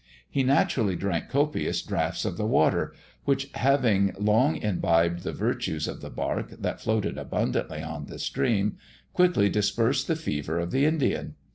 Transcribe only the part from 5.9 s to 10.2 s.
the bark, that floated abundantly on the stream, quickly dispersed the